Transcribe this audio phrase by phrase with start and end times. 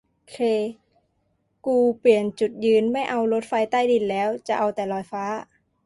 [0.29, 0.43] เคร
[1.65, 5.23] กรูเปลี่ยนจุดยืน ไม่เอารถไฟใต้ดินแล้ว จะเอาแต่ลอยฟ้า